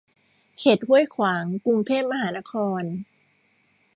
[0.59, 2.83] เขตห้วยขวาง กรุงเทพมหานคร